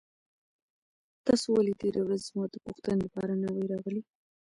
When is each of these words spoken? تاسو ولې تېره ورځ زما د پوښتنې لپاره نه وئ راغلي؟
تاسو 1.25 1.47
ولې 1.51 1.73
تېره 1.81 2.01
ورځ 2.03 2.21
زما 2.29 2.45
د 2.49 2.55
پوښتنې 2.65 3.01
لپاره 3.05 3.33
نه 3.41 3.49
وئ 3.55 3.65
راغلي؟ 3.73 4.01